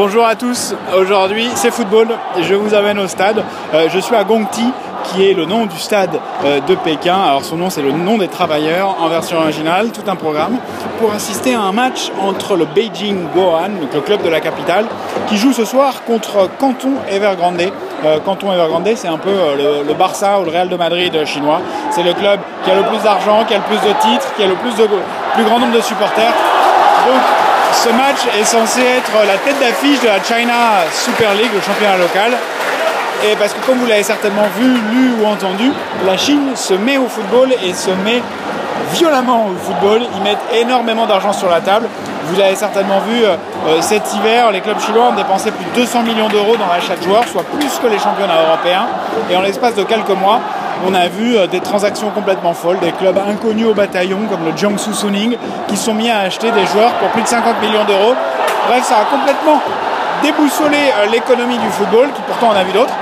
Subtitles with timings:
[0.00, 2.06] Bonjour à tous, aujourd'hui c'est football,
[2.40, 3.42] je vous amène au stade.
[3.74, 7.16] Euh, je suis à Gongti, qui est le nom du stade euh, de Pékin.
[7.20, 10.58] Alors son nom c'est le nom des travailleurs en version originale, tout un programme,
[11.00, 14.86] pour assister à un match entre le Beijing Gohan, donc le club de la capitale,
[15.26, 17.72] qui joue ce soir contre Canton Evergrande.
[18.04, 21.60] Euh, Canton Evergrande c'est un peu le, Barça ou le Real de Madrid chinois.
[21.90, 24.44] C'est le club qui a le plus d'argent, qui a le plus de titres, qui
[24.44, 24.70] a le plus,
[25.44, 26.34] grand nombre de supporters.
[27.72, 31.96] Ce match est censé être la tête d'affiche de la China Super League, le championnat
[31.96, 32.32] local.
[33.24, 35.72] Et parce que comme vous l'avez certainement vu, lu ou entendu,
[36.06, 38.22] la Chine se met au football et se met
[38.92, 40.02] violemment au football.
[40.16, 41.88] Ils mettent énormément d'argent sur la table.
[42.26, 43.36] Vous l'avez certainement vu euh,
[43.66, 46.94] euh, cet hiver, les clubs chinois ont dépensé plus de 200 millions d'euros dans l'achat
[46.96, 48.86] de joueurs, soit plus que les championnats européens.
[49.30, 50.40] Et en l'espace de quelques mois,
[50.86, 54.56] on a vu euh, des transactions complètement folles, des clubs inconnus au bataillon comme le
[54.56, 58.14] Jiangsu Suning qui sont mis à acheter des joueurs pour plus de 50 millions d'euros.
[58.68, 59.60] Bref, ça a complètement
[60.22, 62.94] déboussolé euh, l'économie du football, qui pourtant en a vu d'autres.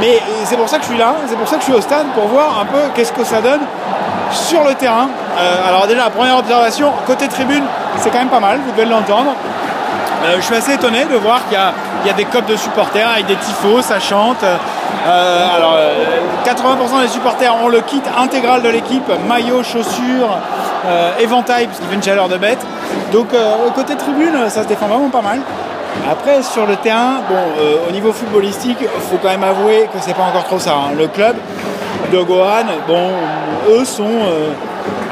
[0.00, 1.80] Mais c'est pour ça que je suis là, c'est pour ça que je suis au
[1.80, 3.60] stade, pour voir un peu qu'est-ce que ça donne
[4.32, 5.08] sur le terrain.
[5.38, 7.62] Euh, alors déjà, première observation, côté tribune,
[7.98, 9.34] c'est quand même pas mal, vous devez l'entendre.
[10.36, 13.26] je suis assez étonné de voir qu'il y, y, a des copes de supporters avec
[13.26, 14.44] des tifos, ça chante.
[15.06, 15.76] Euh, alors,
[16.44, 20.38] 80% euh, des supporters ont le kit intégral de l'équipe, maillot, chaussures,
[20.86, 22.64] euh, éventail, parce qu'il fait une chaleur de bête.
[23.12, 23.28] Donc,
[23.74, 25.40] côté tribune, ça se défend vraiment pas mal.
[26.10, 27.36] Après, sur le terrain, bon,
[27.88, 30.72] au niveau footballistique, il faut quand même avouer que c'est pas encore trop ça.
[30.72, 30.94] Hein.
[30.98, 31.36] Le club
[32.12, 33.10] de Gohan, bon,
[33.70, 34.04] eux sont,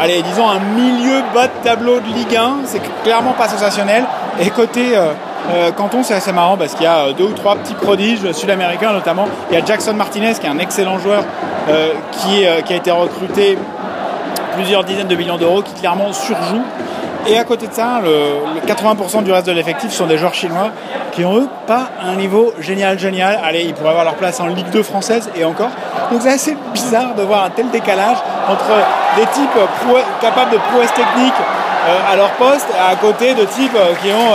[0.00, 2.54] allez, disons, un milieu bas de tableau de Ligue 1.
[2.64, 4.04] C'est clairement pas sensationnel.
[4.40, 5.12] Et côté euh,
[5.76, 8.92] Canton, c'est assez marrant parce qu'il y a euh, deux ou trois petits prodiges sud-américains
[8.92, 9.26] notamment.
[9.50, 11.24] Il y a Jackson Martinez qui est un excellent joueur
[11.68, 13.58] euh, qui, a été recruté
[14.54, 16.62] plusieurs dizaines de millions d'euros, qui clairement surjoue.
[17.26, 20.70] Et à côté de ça, le, 80% du reste de l'effectif sont des joueurs chinois
[21.12, 23.38] qui ont eux pas un niveau génial, génial.
[23.44, 25.70] Allez, ils pourraient avoir leur place en Ligue 2 française et encore.
[26.10, 28.16] Donc c'est assez bizarre de voir un tel décalage
[28.48, 28.70] entre
[29.16, 29.58] des types
[30.20, 31.34] capables de prouesse technique
[32.10, 34.34] à leur poste à côté de types qui ont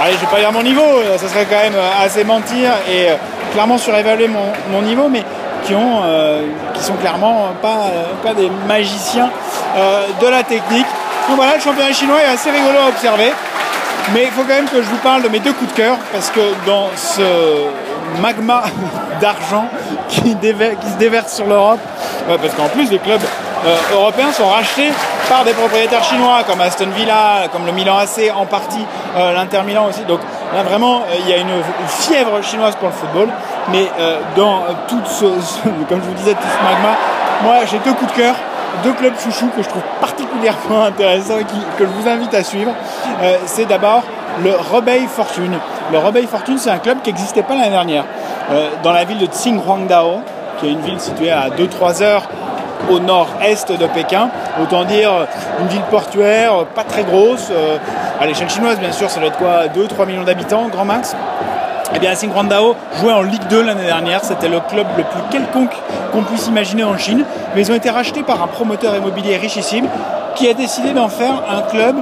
[0.00, 2.70] allez, je vais pas dire mon niveau, euh, ça serait quand même euh, assez mentir
[2.90, 3.16] et euh,
[3.52, 5.22] clairement surévaluer mon, niveau, mais
[5.64, 6.02] qui, ont,
[6.74, 7.84] qui sont clairement pas,
[8.22, 9.30] pas des magiciens
[10.20, 10.86] de la technique.
[11.28, 13.32] Donc voilà, le championnat chinois est assez rigolo à observer.
[14.12, 15.96] Mais il faut quand même que je vous parle de mes deux coups de cœur,
[16.12, 17.22] parce que dans ce
[18.20, 18.64] magma
[19.20, 19.68] d'argent
[20.08, 21.80] qui, qui, se déverse sur l'Europe,
[22.26, 23.20] parce qu'en plus les clubs
[23.92, 24.90] européens sont rachetés
[25.28, 28.84] par des propriétaires chinois comme Aston Villa, comme le Milan AC en partie,
[29.16, 30.04] euh, l'Inter Milan aussi.
[30.04, 30.20] Donc
[30.54, 31.48] là vraiment euh, il y a une,
[31.86, 33.28] fièvre chinoise pour le football.
[33.70, 35.24] Mais euh, dans tout ce,
[35.88, 36.96] comme je vous disais, tout ce magma,
[37.42, 38.34] moi j'ai deux coups de cœur,
[38.82, 42.72] deux clubs chouchous que je trouve particulièrement intéressants et que je vous invite à suivre.
[43.46, 44.02] c'est d'abord
[44.42, 45.58] le Rebei Fortune.
[45.92, 48.04] Le Rebei Fortune, c'est un club qui n'existait pas l'année dernière.
[48.82, 50.20] dans la ville de Tsinghuangdao,
[50.58, 52.28] qui est une ville située à 2-3 heures
[52.90, 54.28] au nord-est de Pékin.
[54.62, 55.10] Autant dire
[55.60, 57.48] une ville portuaire, pas très grosse.
[57.50, 57.78] Euh,
[58.20, 61.16] à l'échelle chinoise, bien sûr, ça doit être quoi 2-3 millions d'habitants, grand max.
[61.94, 64.24] Eh bien, Xinguandao jouait en Ligue 2 l'année dernière.
[64.24, 65.74] C'était le club le plus quelconque
[66.12, 67.24] qu'on puisse imaginer en Chine.
[67.54, 69.86] Mais ils ont été rachetés par un promoteur immobilier richissime
[70.34, 71.96] qui a décidé d'en faire un club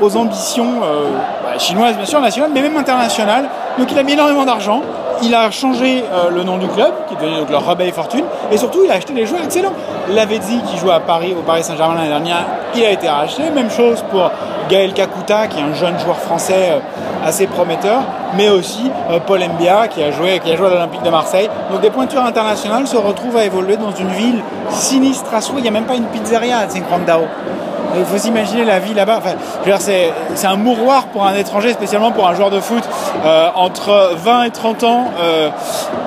[0.00, 1.10] aux ambitions euh,
[1.44, 3.44] bah, chinoises, bien sûr, nationales, mais même internationales.
[3.78, 4.82] Donc il a mis énormément d'argent
[5.22, 8.24] il a changé euh, le nom du club, qui est devenu donc le Rebelle Fortune,
[8.50, 9.72] et surtout il a acheté des joueurs excellents.
[10.10, 12.44] Lavezzi, qui joue à Paris, au Paris Saint-Germain l'année dernière,
[12.74, 13.50] il a été racheté.
[13.50, 14.30] Même chose pour
[14.68, 16.78] Gaël Kakuta, qui est un jeune joueur français euh,
[17.26, 18.02] assez prometteur,
[18.36, 21.48] mais aussi euh, Paul Mbia, qui a joué, à l'Olympique de Marseille.
[21.70, 25.56] Donc des pointures internationales se retrouvent à évoluer dans une ville sinistre à soi.
[25.58, 27.22] Il n'y a même pas une pizzeria à Tsingtao.
[27.96, 29.18] Il faut s'imaginer la vie là-bas.
[29.18, 29.34] Enfin,
[29.78, 32.82] c'est un mouroir pour un étranger, spécialement pour un joueur de foot
[33.24, 35.50] euh, entre 20 et 30 ans, euh,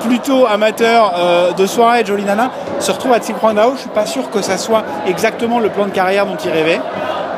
[0.00, 2.50] plutôt amateur euh, de soirée et Jolly Nana,
[2.80, 3.72] se retrouve à Tsinghuangdao.
[3.74, 6.80] Je suis pas sûr que ça soit exactement le plan de carrière dont il rêvait.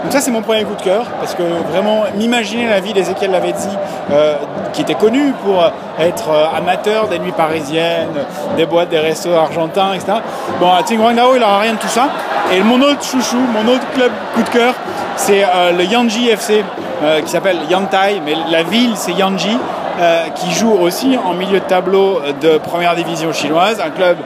[0.02, 1.42] Donc ça c'est mon premier coup de cœur, parce que
[1.72, 3.68] vraiment m'imaginer la vie d'Ezekiel Lavezzi,
[4.12, 4.36] euh,
[4.72, 5.64] qui était connu pour
[5.98, 8.12] être amateur des nuits parisiennes,
[8.56, 10.18] des boîtes, des restos argentins, etc.
[10.60, 12.08] Bon, à Tsinghuangdao, il n'aura rien de tout ça.
[12.52, 14.74] Et mon autre chouchou, mon autre club coup de cœur,
[15.16, 16.64] c'est euh, le Yanji FC,
[17.02, 19.58] euh, qui s'appelle Yantai, mais la ville c'est Yanji,
[20.00, 24.16] euh, qui joue aussi en milieu de tableau de première division chinoise, un club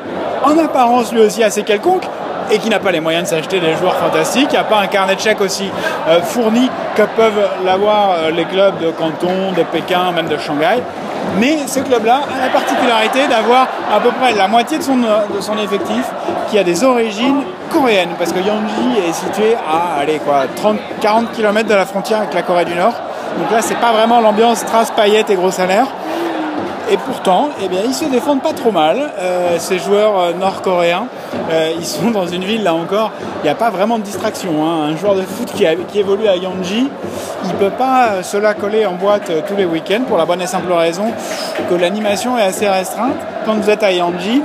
[0.44, 2.04] en apparence lui aussi assez quelconque,
[2.50, 4.48] et qui n'a pas les moyens de s'acheter des joueurs fantastiques.
[4.50, 5.70] Il n'y a pas un carnet de chèques aussi
[6.24, 10.82] fourni que peuvent l'avoir les clubs de Canton, de Pékin, même de Shanghai.
[11.38, 14.98] Mais ce club-là a la particularité d'avoir à peu près la moitié de son,
[15.40, 16.04] son effectif
[16.48, 21.32] qui a des origines coréennes, parce que Yangji est situé à allez, quoi, 30, 40
[21.32, 22.94] km de la frontière avec la Corée du Nord.
[23.38, 25.86] Donc là, c'est pas vraiment l'ambiance trace paillettes et gros salaires.
[26.92, 31.06] Et pourtant, eh bien, ils se défendent pas trop mal, euh, ces joueurs euh, nord-coréens.
[31.48, 34.66] Euh, ils sont dans une ville, là encore, il n'y a pas vraiment de distraction.
[34.66, 34.88] Hein.
[34.90, 35.64] Un joueur de foot qui,
[35.98, 36.88] évolue à Yangji,
[37.44, 40.42] il ne peut pas se la coller en boîte tous les week-ends pour la bonne
[40.42, 41.12] et simple raison
[41.68, 43.14] que l'animation est assez restreinte.
[43.46, 44.42] Quand vous êtes à Yangji,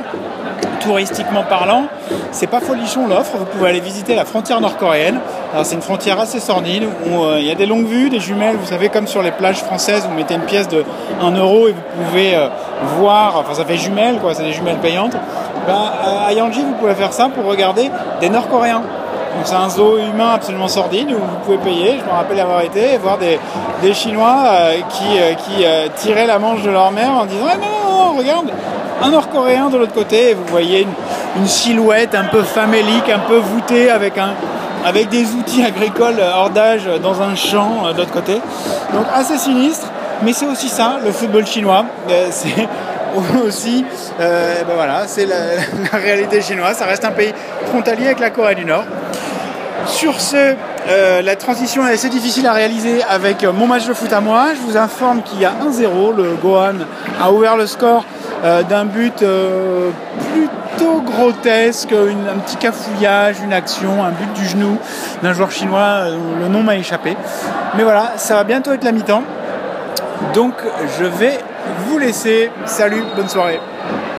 [0.86, 1.86] touristiquement parlant,
[2.32, 3.38] c'est pas folichon l'offre.
[3.38, 5.20] Vous pouvez aller visiter la frontière nord-coréenne.
[5.64, 8.58] C'est une frontière assez sordide où euh, il y a des longues vues, des jumelles.
[8.58, 10.84] Vous savez comme sur les plages françaises, vous mettez une pièce de
[11.22, 12.48] 1 euro et vous pouvez euh,
[12.98, 13.38] voir.
[13.38, 15.16] Enfin ça fait jumelles quoi, c'est des jumelles payantes.
[15.68, 15.92] Ben,
[16.28, 17.90] à Yanji, vous pouvez faire ça pour regarder
[18.22, 18.82] des Nord-Coréens.
[18.82, 22.62] Donc c'est un zoo humain absolument sordide où vous pouvez payer, je me rappelle avoir
[22.62, 23.40] été, voir des,
[23.94, 25.04] Chinois euh, qui,
[25.44, 25.66] qui
[25.98, 28.52] tiraient la manche de leur mère en disant ah, non, non, non, regarde,
[29.02, 30.88] un Nord-Coréen de l'autre côté, et vous voyez
[31.38, 34.34] une, silhouette un peu famélique, un peu voûtée avec, un,
[34.86, 38.36] avec des outils agricoles hors d'âge dans un champ euh, de l'autre côté.
[38.94, 39.88] Donc assez sinistre,
[40.24, 41.86] mais c'est aussi ça, le football chinois.
[42.10, 42.68] Euh, c'est
[43.46, 43.86] aussi,
[44.20, 45.36] euh, ben voilà, c'est la,
[45.92, 46.78] la, réalité chinoise.
[46.78, 47.34] Ça reste un pays
[47.68, 48.84] frontalier avec la Corée du Nord.
[49.86, 50.56] Sur ce,
[51.24, 54.48] la transition est assez difficile à réaliser avec mon match de foot à moi.
[54.56, 56.16] Je vous informe qu'il y a 1-0.
[56.16, 56.74] Le Gohan
[57.22, 58.04] a ouvert le score
[58.46, 59.90] euh, d'un but euh,
[60.32, 64.78] plutôt grotesque, un petit cafouillage, une action, un but du genou
[65.24, 67.18] d'un joueur chinois, euh, le nom m'a échappé.
[67.76, 69.24] Mais voilà, ça va bientôt être la mi-temps.
[70.36, 70.54] Donc
[71.00, 71.40] je vais
[71.88, 72.52] vous laisser.
[72.66, 73.60] Salut, bonne soirée.